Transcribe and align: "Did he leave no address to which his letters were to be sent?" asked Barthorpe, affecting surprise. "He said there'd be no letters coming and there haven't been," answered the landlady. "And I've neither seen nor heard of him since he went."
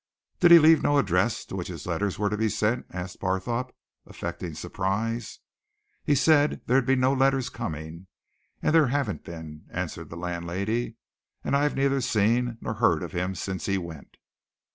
"Did 0.39 0.49
he 0.49 0.57
leave 0.57 0.81
no 0.81 0.97
address 0.97 1.45
to 1.45 1.55
which 1.55 1.67
his 1.67 1.85
letters 1.85 2.17
were 2.17 2.31
to 2.31 2.35
be 2.35 2.49
sent?" 2.49 2.87
asked 2.89 3.19
Barthorpe, 3.19 3.71
affecting 4.07 4.55
surprise. 4.55 5.37
"He 6.03 6.15
said 6.15 6.61
there'd 6.65 6.87
be 6.87 6.95
no 6.95 7.13
letters 7.13 7.49
coming 7.49 8.07
and 8.63 8.73
there 8.73 8.87
haven't 8.87 9.23
been," 9.23 9.67
answered 9.69 10.09
the 10.09 10.17
landlady. 10.17 10.95
"And 11.43 11.55
I've 11.55 11.75
neither 11.75 12.01
seen 12.01 12.57
nor 12.61 12.73
heard 12.73 13.03
of 13.03 13.11
him 13.11 13.35
since 13.35 13.67
he 13.67 13.77
went." 13.77 14.17